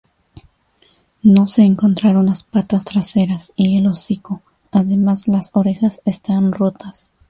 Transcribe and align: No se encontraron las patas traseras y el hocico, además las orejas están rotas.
No 1.21 1.45
se 1.45 1.61
encontraron 1.61 2.25
las 2.25 2.41
patas 2.43 2.85
traseras 2.85 3.53
y 3.55 3.77
el 3.77 3.85
hocico, 3.85 4.41
además 4.71 5.27
las 5.27 5.51
orejas 5.53 6.01
están 6.05 6.51
rotas. 6.53 7.11